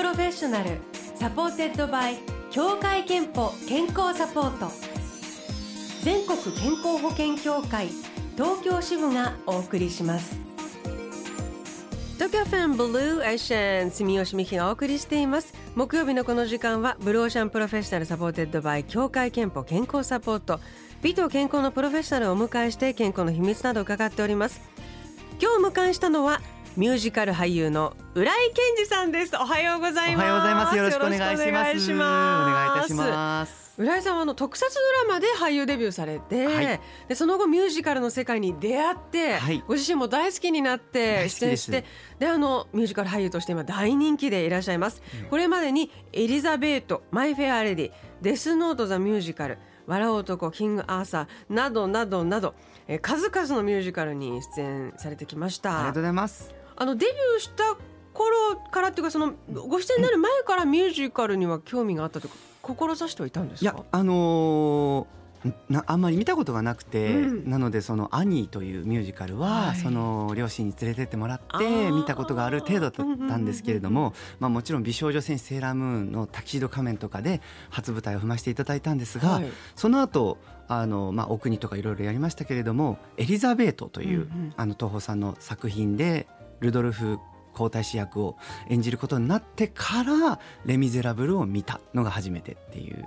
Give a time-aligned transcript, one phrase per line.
[0.00, 0.78] Professional
[1.14, 2.16] supported by
[2.50, 4.72] 協会けんぽ健康サポート。
[6.02, 7.88] 全国健康保険協会
[8.34, 10.38] 東京支部がお送りします。
[12.14, 15.52] 東京 FM Blue Ocean 住吉美紀がお送りしています。
[15.74, 20.60] 木曜日のこの時間は Blue Ocean Professional supported by 協会けんぽ健康サポート。
[21.02, 24.62] 美と健康のプロフェッショナルをお迎えして健康の秘密など伺っております。
[25.42, 26.40] 今日お迎えしたのは
[26.76, 29.34] ミュージカル俳優の浦井健二さんです。
[29.36, 30.24] おはようございます。
[30.24, 30.76] おはようございます。
[30.76, 31.48] よろしくお願いします。
[31.48, 33.74] お願いしおます願いいたします。
[33.78, 36.80] 浦井さんはあの特撮ドラマで俳優デビューされて、はい。
[37.08, 39.64] でその後ミュージカルの世界に出会って、はい。
[39.66, 41.84] ご自身も大好きになって出演して
[42.18, 42.28] で。
[42.28, 52.54] あのミュージカル俳優として今大人気でいらっしゃいます、これまでに「エリザベート」「マイ・フェア・レディ」「デスノート・ザ・ミュージカル」「笑う男」「キング・アーサー」などなどなど、
[52.86, 55.78] えー数々のミュージカルに出演されてきました。
[55.78, 57.76] ありがとうございますあのデビューした
[58.14, 59.34] 頃からっていうかその
[59.68, 63.70] ご出演になる前からミュージカルには興味があったというか志してはいたんですか？
[63.70, 65.20] いやあのー
[65.70, 67.48] なあんまり見たことがなくて、うん。
[67.48, 69.76] なのでその「アニー」というミュージカルは、はい。
[69.76, 71.94] その両親に連れてってもらっあてー。
[71.94, 72.92] 見たことがある程度だっ
[73.26, 79.50] たんですけれども、まあ、もちろん美少女戦士セーラームーンのタキシード仮面とかで初舞台を踏ませていただいたんですが、はい。
[79.76, 80.36] その後
[80.68, 84.54] あのまあお国とかいろいろやりましたけれどもエリザベートという、うんうん。
[84.58, 86.26] あの東宝さんの作品で
[86.60, 87.18] ルドルフ
[87.52, 88.36] 皇太子役を
[88.68, 93.06] 演じることになってから「レ・ミゼラブル」を見たのが初めてっていう。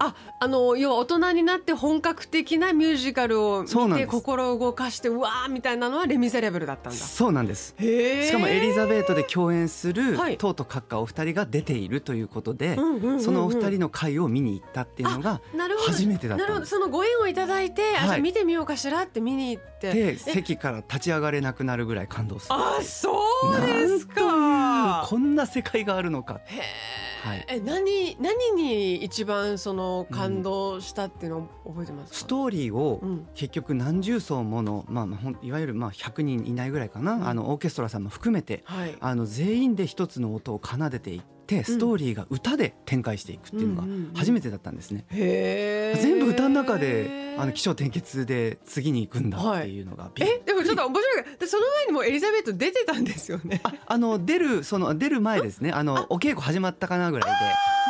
[0.00, 6.98] ああの要は大人になって本格的なミュージカルを見て心を動かしてうわーみたいなのは「レ・ミゼラブル」だったんだ。
[6.98, 7.74] そうなんです。
[7.78, 10.38] しかもエリザベートで共演するはい。
[10.38, 12.76] トート閣下お二人が出ているということで、
[13.20, 15.40] そのお二人の会を見に行ったっていうのが
[15.86, 16.66] 初めてだっなるほど。
[16.66, 18.20] そのご縁をいただいて、あじゃあはい。
[18.20, 19.92] 見てみようかしらって見に行って。
[19.92, 22.54] で席から立ち上がれなくなるぐらい感動する。
[22.54, 25.04] あそうですか。
[25.08, 26.40] こんな世界があるのか。
[26.46, 27.44] へーはい。
[27.48, 33.26] え何何に一番その感動したっていうのを覚えてますか、ストーリーをうん。
[33.34, 35.06] 結局何十層もの、まあ、
[35.42, 37.28] いわゆるまあ100人いないぐらいかな、うん。
[37.28, 38.96] あのオーケストラさんも含めてはい。
[39.00, 45.04] あの全員で一つの音を奏でていってストーリーが歌で展開していくっていうのが初めてだったんですね。
[45.10, 51.24] 全部歌の中であの起承転結で次に行くんだっていうのがえでもちょっと面白い。
[51.38, 53.60] でその前にもうエリザベート出てたんですよね。
[53.64, 55.72] ああの出るその出る前ですね。
[55.72, 57.30] あのお稽古始まったかなぐらい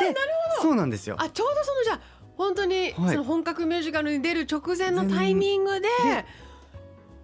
[0.01, 0.11] で。
[0.13, 0.17] で
[0.63, 1.17] そうなんですよ。
[1.19, 2.01] あちょうどそのじゃあ
[2.37, 3.13] 本当にはい。
[3.13, 6.25] その本格ミュージカルに出る直前のタイミングでで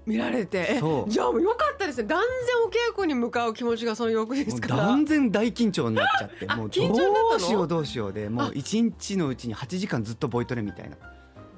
[0.07, 0.67] 見られて。
[0.71, 1.11] えそう。
[1.11, 2.09] じゃあもうよかったですね。
[2.09, 2.29] 断然
[2.67, 4.77] お稽古に向かう気持ちがその翌日から。
[4.77, 6.47] 断然大緊張になっちゃって。
[6.49, 6.89] あもうど
[7.37, 10.97] うしようどうしようでもあう一日のうちに8時間ずっとボイトレみたいな。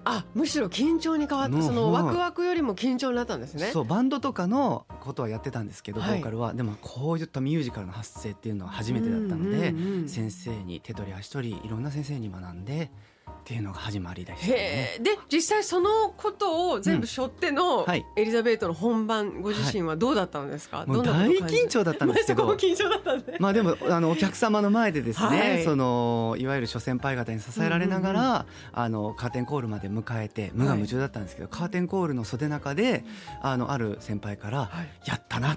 [0.08, 3.70] あむしろ緊張に変わってのそのはいワクワクよりも緊張になったんですね。
[3.72, 6.20] そうバンドとかのことはやってたんですけどボはい。
[6.20, 6.54] ーカルは。
[6.54, 10.08] でもこういったミュージカルの発声っていうのは初めてだったのでうんうんうん。
[10.08, 12.92] 先生に手取り足取りいろんな先生に学んで
[13.28, 14.98] っていうのが始まりでしたね。
[15.00, 17.84] で実際そのことを全部背負ってのうん。
[17.84, 18.04] はい。
[18.16, 22.42] エリザベートの本番ご自身はどうだったんですか、もうどんなこと大緊張だったんですけど。
[22.42, 25.64] そこも緊張だったんで、まあでもあのお客様の前でですね、はい。
[25.64, 33.04] そのいわゆる諸先輩方に支えられながら、あのカーテンコールまで迎えて無我夢中だったんですけど、カーテンコールの袖中で
[33.42, 35.08] あのある先輩から「はい。
[35.08, 35.56] やったな。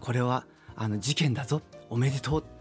[0.00, 1.62] これはあの事件だぞ。
[1.88, 2.44] おめでとう。
[2.44, 2.57] え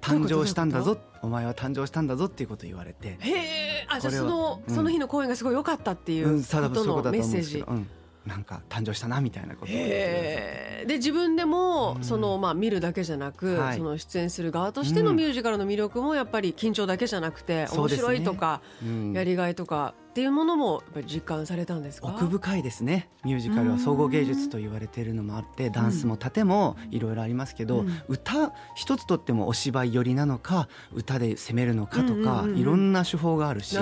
[0.00, 4.74] 誕生したんだぞお前は誕生したんだぞ」っていうことを言われてへえあじゃあその、うん。
[4.74, 7.64] その日の公演がすごい良かったっていううんことのメッセージ。
[7.66, 7.88] うん、
[8.26, 12.04] なんか誕生したなみたいなことで自分でも、うん。
[12.04, 13.76] そのまあ見るだけじゃなく、はい。
[13.76, 15.16] その出演する側としてのうん。
[15.16, 19.12] ミュージカルの魅力もやっぱり緊張だけじゃなくて、面白いとか、うん。
[19.12, 22.08] やりがいとかっていうものもやっぱり実感されたんですか？
[22.08, 23.08] 奥深いですね。
[23.24, 28.02] ミュージカルは総合芸術と言われているのもあってダンスも盾もいろいろありますけど、うん。
[28.08, 33.74] 歌一つとってもお芝居寄りなのか歌で攻めるのかとか、いろんな手法があるし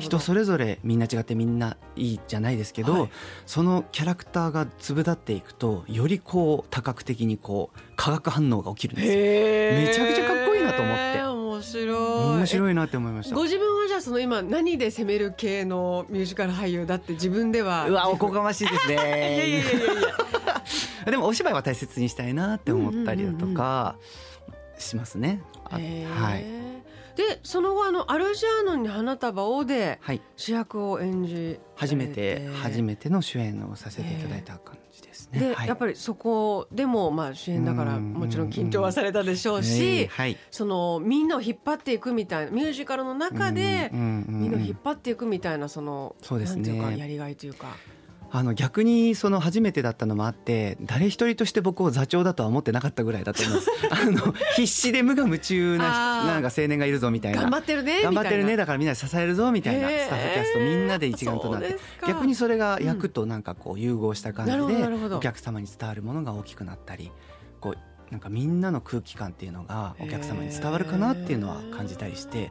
[0.00, 3.10] 人それぞれみんな違ってみんないいじゃないですけど、はい。
[3.46, 9.14] そのキャラクターが粒立っていくとよりこう多角的にこう化学反応が起きるんですよ。
[9.14, 11.29] めちゃくちゃかっこいいなと思って
[11.60, 11.96] 面白い
[12.38, 13.44] 面白いなって思いましたご。
[13.44, 18.94] 自分はじゃあその今何で攻める系のミュージカル俳優だって自分ではうわおこがましいですね。
[18.96, 19.62] いやいやいやい
[21.04, 23.96] やでもお芝居は大切にしたいなって思ったりだとか
[24.78, 25.42] しますね。
[25.64, 26.69] はい
[27.16, 30.20] でその後あのアルジャーノンに花束をではい。
[30.36, 35.40] 主役を演じ初めて初めめての主演をさせていただいた感じですね。
[35.40, 35.68] で、はい。
[35.68, 38.12] やっぱりそこでもまあ主演だからうん。
[38.12, 40.36] もちろん緊張はされたでしょうえしーはい。
[40.50, 43.98] そのみんなを引っ張っていくみたいなミュージカルの中でみ
[44.48, 46.96] んなを引っ張っていくみたいなそのそうですね。
[46.96, 47.76] やりがいというか
[48.32, 53.70] あの逆にその初めてだったのもあって誰一人として僕を座長だとは思ってなかったぐらいだと思います。
[53.90, 57.42] あの必死で無我夢中ななんか青年がいるぞみたいな。
[57.42, 64.58] 頑張ってるね頑張ってるねみだからみんなで支えるぞみたいなスタッフキャストみんなで一丸となって逆にそれが役となんかこう融合した感じで
[65.16, 67.10] お客様に伝わるものが大きくなったり
[67.60, 67.78] こう
[68.10, 72.50] なんかみんなの空気感っていうのがお客様に伝わるかなっていうのは感じたりして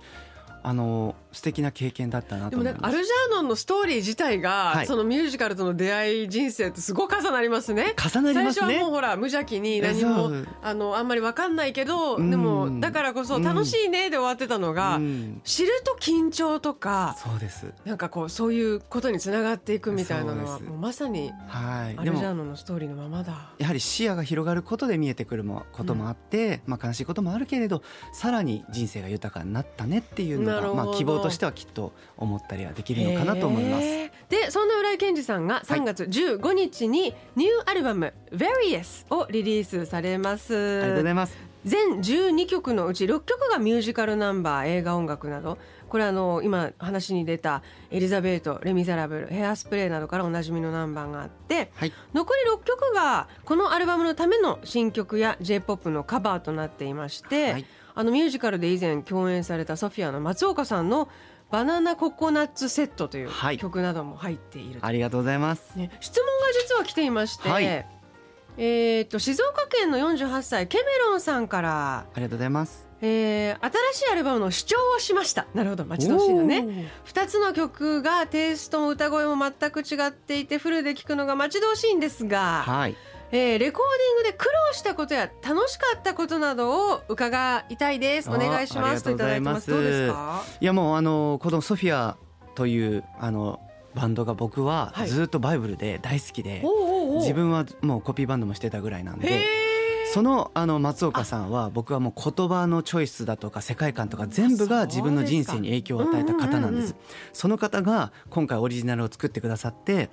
[0.64, 2.96] あの素敵な経験だったなでもねと思います。
[2.96, 4.88] アルジャーノンのストーリー自体が、はい。
[4.88, 7.94] そのミュージカルとの出会い人生とすごく重なりますね。
[7.98, 8.68] 重なりますね。
[8.68, 12.30] 最初はもうほら無邪気に何えもあのあんまり分かんないけどうん。
[12.30, 15.42] でもだからこそ楽しいねで終わってたのが、うん。
[15.44, 17.74] 知ると緊張とかそうです。
[17.86, 21.98] なんかこうそういうことにつながっていくみたいなのはまさにはい。
[21.98, 23.54] アルジャーノンのストーリーのままだ。
[23.58, 27.82] やはり視野が広がることで見えてくるもこともあって、まあ、悲しいこともあるけれど
[28.14, 33.86] さらに人生が豊かになったねっていうのが、まあ、希望としてはきっと思ったりはできるのかなと思います。
[33.86, 40.56] へーでそんな浦井健二さんが3月15日にニューアルバム「Various」をリリースされます。
[40.56, 41.50] ありがとうございます。
[41.66, 45.58] 全12曲のうち6曲がミュージカルナンバー映画音楽など
[45.90, 57.66] これあの今話に出た「エリザベート」「レ・ミゼラブル」「ヘアスプレー」などからおなじみのナンバーがあってはい、残り6曲がこのアルバムのための新曲や j p o p のカバーとなっていまして、はい。
[57.96, 61.10] あのミュージカルで以前共演されたソフィアの松岡さんの
[61.52, 63.58] 「バナナココナッツセット」というはい。
[63.58, 64.86] 曲なども入っていると。
[64.86, 65.76] ありがとうございます。
[65.76, 66.32] ね、質問が
[66.62, 67.66] 実は来ていまして、はい。
[67.66, 72.89] えー、と静岡県の48歳ケメロンさんから、ありがとうございます。
[73.02, 73.60] えー
[73.94, 75.46] 新しいアルバムの視聴をしました。
[75.54, 75.86] なるほど。
[75.86, 76.92] 待ち遠しいのね。
[77.06, 82.96] 2つの曲がテイストも歌声も全く違っていてフルで聴くのが待ち遠しいんですが、はい、
[83.32, 88.30] えーレコーディングで苦労したことや楽しかったことなどを伺いたいです。
[88.30, 89.70] お願いしますとあいただいてます。
[89.70, 90.44] どうですか？
[90.60, 92.18] いやもうあのこのソフィア
[92.56, 93.62] というあの
[93.96, 95.08] バンドが僕ははい。
[95.08, 99.69] ずっとバイブルで大好きで、おうおうおう自分はもうコピーバンドもしてたぐらいなんへで。
[100.10, 106.96] ーそのあの松岡さんは僕はもう言葉のチョイスだとか世界観とか全部が自分の人生に影響を与えた方なんです。
[107.34, 110.10] その方が今回オリジナルを作ってくださって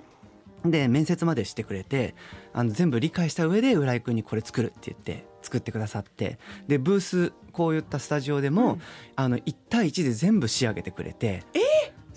[0.65, 2.15] で面接までしてくれて
[2.53, 8.81] あの全部理解した上で浦井君にこれ作るって言って作ってくださってでブースこういったスタジオでも、うん。
[9.15, 11.43] あの1対1で全部仕上げてくれて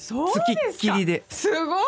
[0.00, 0.44] そうですか。
[0.71, 1.25] っきりで。
[1.29, 1.81] すごい。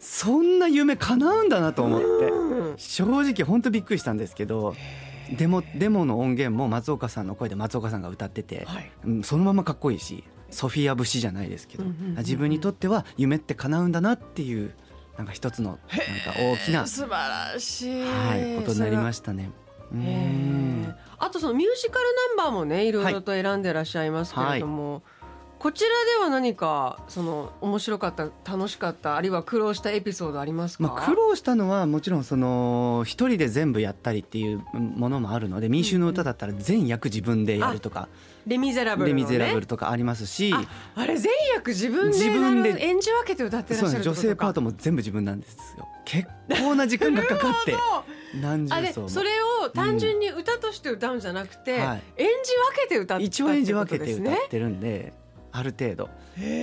[0.00, 2.06] そんな夢叶うんだなと思って。
[2.06, 2.74] うん。
[2.76, 4.74] 正直本当びっくりしたんですけど
[5.30, 8.90] デモデモの音源も松岡さんの声で松岡さんが歌ってて、はい。
[9.04, 12.16] うんそのままかっこいいしソフィア節じゃないですけど、うんうんうんうん。
[12.18, 14.74] 自分にとっては夢って叶うんだなっていう
[15.16, 15.80] なんか一つのなんか
[16.38, 19.50] 大きな、素晴らしい、はい、ことになりまししたね。
[21.18, 22.04] あとそのミュージカル
[22.36, 25.02] ナンバーもねいろいろと選んでらっしゃいますけれども、
[25.64, 38.10] こちらでは何かその面白かった楽しかったあるいは苦労したエピソードありますか、まあ、苦労したのはもちろんその一人で全部やったりっていうものもあるので民衆の歌だったら全役自分でやるとか。
[38.46, 40.52] レ・ミゼラ「ブルの、ね、レ・ミゼラブル」とかありますし。
[40.52, 40.66] あ
[40.96, 42.84] あれ全役自分で自分で。
[42.84, 45.88] 演じ分けて歌ってらっしゃる女性パートも全部自分なんですよ。
[46.04, 46.28] 結
[46.60, 47.74] 構な時間がかかって
[48.38, 49.08] 何十層も。
[49.08, 49.30] それ
[49.62, 52.02] を単純に歌として歌うんじゃなくて、はい。
[52.18, 55.23] 演じ分けて歌ったって一応演じ分けて歌ってるんで
[55.56, 56.10] ある程度。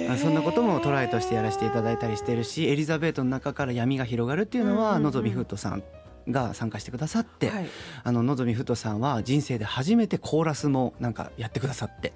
[0.09, 5.83] あそんなこともトライとしてやらせていただいたりしてるしエリザベートの中から闇が広がるっていうのはのぞみふっとさん
[6.27, 7.65] が参加してくださって、はい。
[8.03, 12.13] あののぞみふっとさんは人生で初めてコーラスもなんかやってくださって。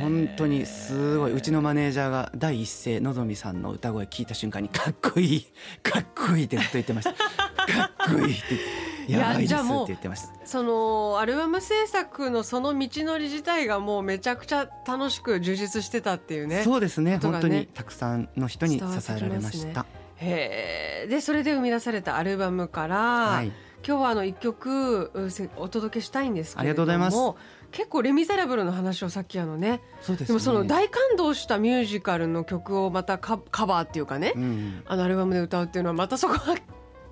[0.00, 5.46] 本当にすごいうちのマネージャーが第一声のぞみさんの歌声聞いた瞬間にかっこいい
[5.82, 7.12] かっこいいってずっと言ってました。
[7.12, 10.34] かっこいいってややばいですってじゃあもう言ってました。
[10.44, 16.64] そのアルバム制作のその道のり自体がもうめちゃくちゃ楽しく充実してたっていうね。
[16.64, 17.18] そうですねね。
[17.22, 19.66] 本当にたくさんの人に支えられました。
[19.66, 23.52] 伝わってきまへえでそれで生み出されたアルバムから、はい。
[23.86, 25.10] 今日はあの一曲
[25.56, 27.40] お届けしたいんですけれどもありがとうございます。
[27.70, 30.26] 結構「レ・ミゼラブル」の話をさっきあのねそうですね。
[30.28, 34.82] でもその大感動したミュージカルの曲をまたカカバーっていうかね、うん。
[34.86, 36.56] あのアルバムで歌うっていうのはまたそこは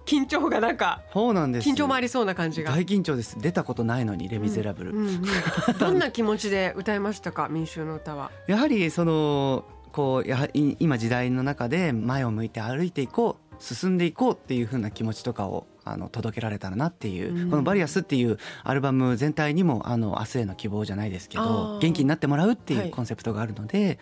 [0.05, 1.69] 緊張がなんかそうなんです。
[1.69, 2.71] 緊張もありそうな感じが。
[2.73, 3.39] 大緊張です。
[3.41, 5.23] 出たことないのに「レ・ミゼラブル」うんうん。
[5.79, 7.49] どんな気持ちで歌いましたか？
[7.51, 8.31] 民衆の歌は。
[8.47, 17.51] やはりそのこうやはり今時代の中で前を向いて歩いていこう進んでいこうっていう風な気持ちとかをあの届けられたらなっていう、うん。
[17.51, 21.79] この「Various」っていうアルバム全体にもあの明日への希望じゃないですけあどー。
[21.79, 22.87] 元気になってもらうってはい。
[22.87, 23.99] いうコンセプトがあるので、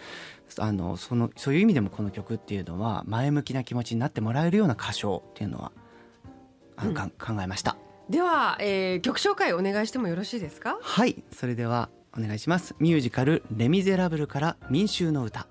[0.59, 5.73] あのそのそういう意味でもこの曲っていうのは前向きな気持ちになってもらえるような歌唱っていうのは
[6.85, 7.11] うん、考
[7.43, 7.77] えました。
[8.09, 10.79] では、えー、曲紹介お願いしてもよろしいですか？
[10.81, 12.75] はい、それではお願いします。
[12.81, 15.47] ミュージカルレミゼラブルから民衆の歌。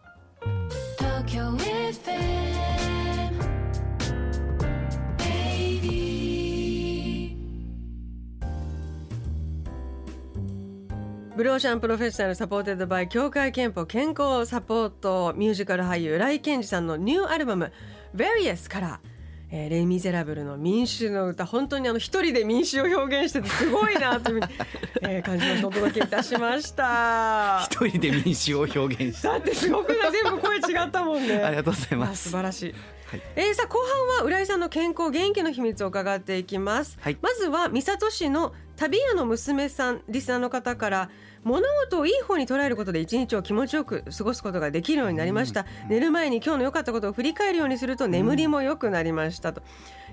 [11.38, 17.72] Blue Ocean Professional supported by 協会けんぽ健康サポートミュージカル俳優浦井健治さんのニューアルバム
[18.14, 19.00] 「Various」から
[19.52, 24.48] 「えー、レ・ミゼラブルの民衆の歌本当にあの一人で民衆を表現しててすごいなというふうに、
[25.02, 27.62] えー、感じましたお届けいたしました。
[27.66, 29.32] 一人で民衆を表現した。
[29.32, 31.38] だってすごくな全部声違ったもんね。
[31.42, 32.30] ありがとうございます。
[32.30, 32.76] 素晴らしい。
[33.10, 41.10] はい、えー、さあ後半は浦井さんの健康元気の秘密を伺っていきます、はい、まずは三郷市の旅屋の娘さんリスナーの方から
[41.44, 49.54] 物事をいい方に捉えることで一日を気持ちよく過ごすことができるようになりました、うん、寝る前に今日の良かったことを振り返るようにすると眠りも良くなりました。
[49.54, 49.64] とい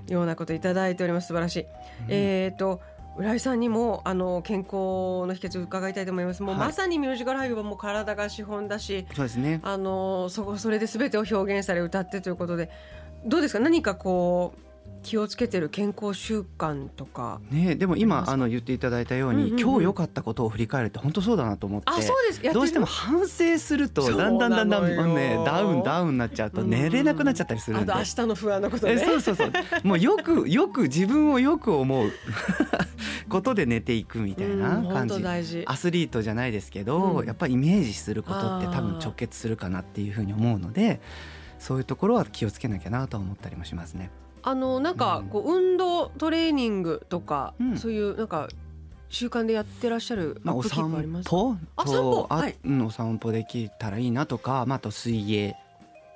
[0.09, 1.27] うようなこといただいております。
[1.27, 1.67] 素晴らしい、うん、
[2.09, 2.81] えっ、ー、と
[3.17, 6.43] 浦井さんにもあの健康の秘訣を伺いたいと思います。
[6.43, 9.59] もうまさにミュージカル俳優はもう体が資本だし、そうですね。
[9.63, 12.69] あのそこそれで全てを表現され歌ってということで、
[13.25, 13.59] どうですか？
[13.59, 14.59] 何かこう
[15.03, 17.39] 気をつけてる健康習慣とか。
[17.49, 22.53] ねでも今あの言っていただいたように、うんうんうん、今日良かったことを振り返るって本当そうだなと思ってあそうです。
[22.53, 28.97] どうしても反省するとだんだんだんだんねダウンダウンになっちゃうと寝れなくなっちゃったりするんで、うん、明日の不安のことね。
[28.97, 29.51] そうそうそう。
[29.83, 32.11] もうよくよく自分をよく思う。
[33.29, 41.01] ことで寝ていくみたいな感じ、うん、アスリートじゃないですけど、うん、やっぱりイメージすることって多分直結するかなっていうふうに思うので
[41.59, 44.09] そういうところは気をつけなきゃなと思ったりもしますね。
[44.49, 48.47] あのなんかこう運動トレーニングとか、うん、そういうなんか
[49.09, 50.89] 習慣でやってらっしゃるまあ、お散
[51.25, 51.57] 歩？
[51.75, 52.27] あ散歩？
[52.29, 55.53] はい、うん、お散歩できたらいいなとか、まあ、あと水泳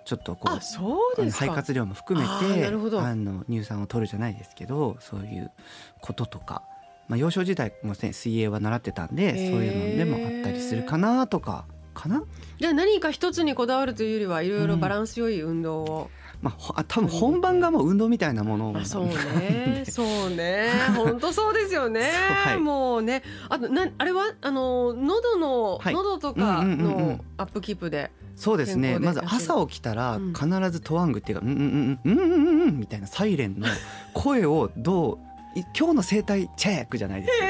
[0.06, 2.72] ちょっとこうあそうです肺活量も含めてあ
[3.16, 5.52] の乳酸を取るじゃないですけどそういう
[6.00, 6.64] こととか、
[7.10, 12.24] まあ、幼少時代も、ね、水泳は習ってたんでそういうのでもあったりするかなとかかな？
[12.62, 19.84] じゃあ何か一つにこだわるというよりはいろいろバランスよい運動を、うんまあ、多分本番がもう運動みたいなもの、まあ、そうね。
[19.88, 20.70] そうね。
[20.96, 22.10] 本当そうですよね、
[22.44, 23.22] はい、もうね。
[23.48, 24.24] あとなあれは？
[24.42, 28.12] あの喉の、はい、喉とかのアップキープで。
[28.36, 28.98] そうですね。
[28.98, 33.68] まず朝起きたら必ずトワングっていうか「うんうんうんうんうんうん」みたいなサイレンの
[34.16, 35.20] 声をど
[35.56, 37.46] う今日の生態チェックじゃないですか。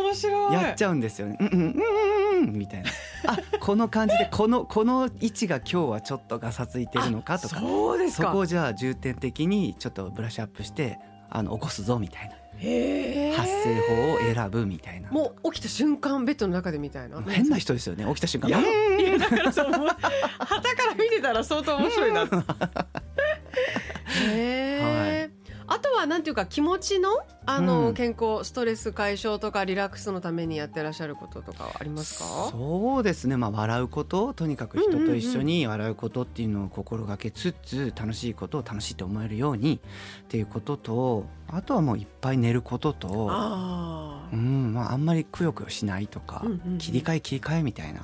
[0.00, 0.52] 面白い。
[0.54, 1.38] やっちゃうんですよね。
[1.40, 1.72] うんうんうんう
[2.38, 2.90] んみたいな。
[3.26, 7.60] あこの感じでこのこの位置が今日はちょっとがさついてるのかとか。
[7.60, 10.98] そうですそこをじゃあ重点的にちょっとブラッシュアップして
[11.30, 12.34] あの起こすぞみたいな。
[12.58, 15.10] 発声法を選ぶみたいな。
[15.10, 17.22] もう起きた瞬間ベッドの中でみたいな。
[17.22, 18.04] 変な人ですよね。
[18.06, 18.48] 起きた瞬間。
[18.48, 22.24] いやいやだからそう旗から見てたら相当面白いな
[24.22, 24.77] へえ、はい
[25.70, 27.10] あとはなんていうか気持ちの
[27.44, 32.24] あの、健康ストレス解消とかリラックスのためにやってらっしゃることとかありますか？
[32.50, 39.80] そうですね、まあ、笑うこととにかく人と一緒に笑うことっていうのを心がけつつ楽しいことを楽しいと思えるように
[40.24, 44.74] っていうこととあとはもういっぱい寝ることとあ,、うん。
[44.74, 46.44] まあ、あんまりくよくよしないとか、
[46.78, 48.02] 切り替え切り替えみたいな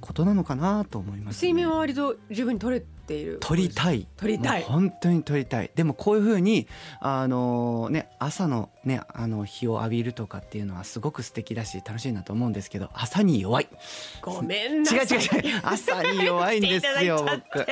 [0.00, 3.38] ことなのかなと思います、ね、睡眠は割と十分に取れている。
[3.40, 4.06] 取りたい。
[4.16, 4.62] 取りたい。
[4.62, 5.70] 本当に取りたい。
[5.74, 6.68] でもこういうふうに
[7.00, 13.68] あのね朝のねあの日を浴びるとかっていうのはすごく素敵だし楽しいなと思うんですけど朝に弱い。
[14.22, 15.60] ごめんな違う違う違う。
[15.62, 17.26] 朝に弱いんですよ。
[17.26, 17.66] 僕。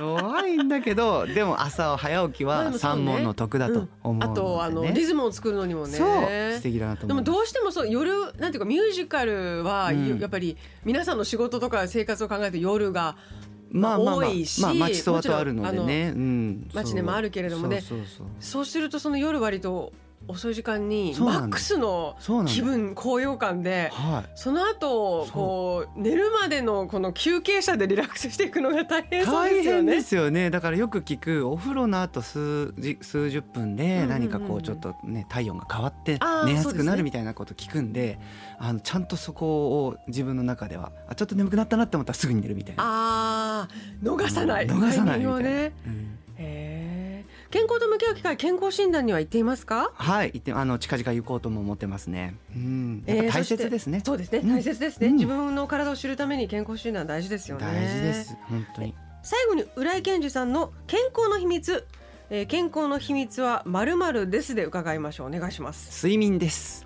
[0.00, 5.98] 弱いんだけどでも朝早起きは三問の得だと思う、ねうん、あとあのリズムを作るのにもね。
[5.98, 13.16] 素敵だなとでもどうしてもそう夜なんていうかミュージカルは、やっぱり皆さんの仕事とか生活を考えて夜が
[13.70, 17.82] まあ多いし、まあ、まあ、町そばとあるのでね、うん、町でもあるけれどもね。
[18.40, 19.92] そうするとその夜割と
[20.28, 22.16] 遅い時間にマックスの
[22.46, 23.90] 気分高揚感で
[24.34, 29.70] その後こう寝るまでのこの休憩者でリラックスしていくのが大変そうですよね。
[29.70, 30.50] 大変ですよね。
[30.50, 38.18] だからよく聞くお風呂の後数数十分で何かこうちょっとね体温が変わって寝やすくなるみたいなこと聞くんで
[38.58, 42.82] あのちゃんとそこを自分の中ではあちょっと眠くなったなって思ったらすぐに寝るみたいな。
[42.84, 43.68] あ
[44.02, 45.48] 逃さない、逃さないみたいな。
[45.48, 45.72] ね。
[45.86, 46.18] うん
[47.50, 49.90] 健康と向き合う機会健康診断には行っていますか？
[49.94, 52.36] はい行ってあの近々行こうとも思ってますね。
[52.54, 53.04] うん。
[53.04, 57.64] 大切ですね、えー、そうですね大切ですね、うん、自分の体を知るために健康診断大事ですよね。
[57.64, 58.36] 大事です。
[58.48, 58.94] 本当に。
[59.22, 61.86] 最後に浦井健二さんの健康の秘密。
[62.30, 65.28] えー、健康の秘密はまるまるですで伺いましょう。
[65.28, 66.06] お願いします。
[66.06, 66.84] 睡眠です。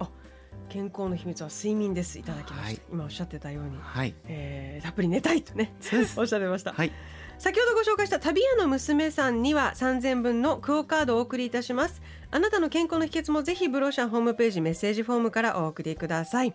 [0.69, 2.17] 健康の秘密は睡眠です。
[2.21, 4.15] いただきました、はい、今おっしゃってたように、はい。
[4.29, 5.75] えー、たっぷり寝たいとね。
[6.17, 6.93] おっしゃってました、はい
[7.43, 12.01] 先ほどご紹介した旅屋の娘さんには3000分のクオカードをお送りいたします。
[12.31, 16.55] あなたの健康の秘訣もぜひブローシャンホームページメッセージフォームからお送りください。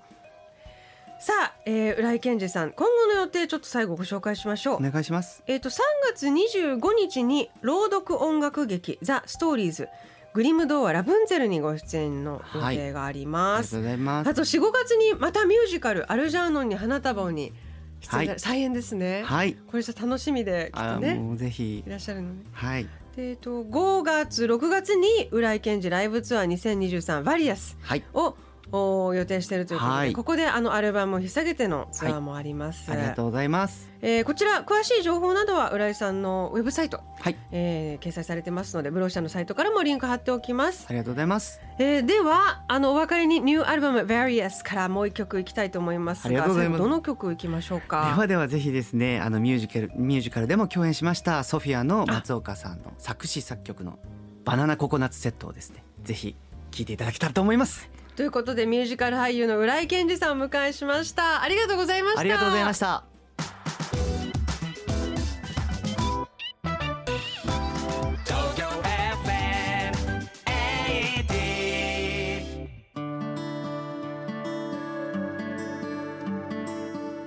[1.20, 4.78] さあ、えー、浦井健治さん今後の予定ちょっと最後ご紹介しましょう。
[4.78, 5.44] お願いします。
[5.48, 5.80] えっ、ー、と3
[6.14, 9.90] 月25日に朗読音楽劇ザ・ストーリーズ
[10.34, 14.30] グリム童話ラプンツェルにご出演の予定があります、はい、ありがとうございます。
[14.30, 17.67] あと4、5月にまたミュージカルアルジャーノンに花束を出演、
[18.08, 19.24] はい、再演ですね。
[19.24, 19.54] はい。
[19.54, 21.84] これじゃ楽しみできっとねもうぜひ。
[21.86, 22.44] いらっしゃるのね。
[22.52, 22.88] はい。
[23.20, 27.76] えーと、5月6月に浦井健治ライブツアー2023 Various
[28.14, 28.34] を、はい
[28.72, 37.36] を予定しているということで、はい、ここであのアルバムを引っ提げてのツアーもあります、はい、ありがとうございます、えー、こちら詳しい情報などは浦井さんのウェブサイト、はい。
[37.52, 40.86] えー、掲載されてますのでブローシャのサイトからもリンク貼っておきます。
[40.90, 46.84] ありがとうございます、えー、ではあのお別れにニューアルバム Various からもう一曲いきたいと思いますがありがとうございます。
[46.84, 48.12] どの曲いきましょうか？
[48.14, 54.00] ではではぜひですねあのミュージカルミュージカルでも共演しましたソフィアの松岡さんの作詞作曲の
[54.44, 56.36] バナナココナッツセットをですねぜひ
[56.72, 61.44] 聴いていただけたらと思いますということでミュージカル俳優の浦井健二さんを迎えしました。
[61.44, 62.22] ありがとうございました。
[62.22, 63.04] ありがとうございました。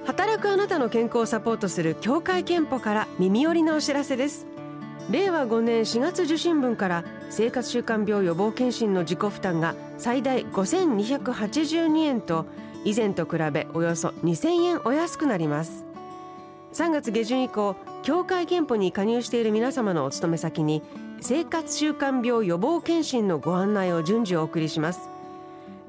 [0.06, 4.44] 働くあなたの健康をサポートする協会憲法から耳寄りなお知らせです。
[5.08, 12.46] 令和5年4月受診分から生活習慣病予防検診の自己負担が最大5282円と
[12.84, 15.84] 以前と比べおよそ2000円お安くなります。
[16.72, 20.82] 3月下旬以降協会憲法に加入している皆様のお勤め先に
[21.20, 25.10] 生活習慣病予防検診のご案内を順次お送りします。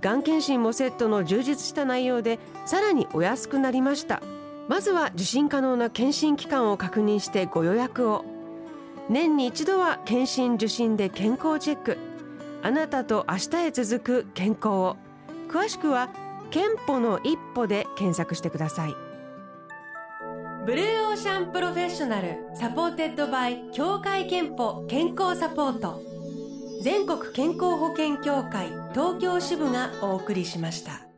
[0.01, 4.21] がん検診もセットの充実した内容でさらにお安くなりました。
[4.67, 8.25] まずは受診可能な検診期間を確認してご予約を。
[9.07, 12.10] 年に一度は検診受診で健康チェック。
[12.63, 14.97] あなたと明日へ続く健康を。
[15.49, 16.09] 詳しくは
[16.49, 18.95] けんぽの一歩で検索してください。
[20.65, 26.01] Blue Ocean Professional supported by 協会けんぽ健康サポート。
[26.83, 31.10] 全国健康保険協会東京支部がお送りしました。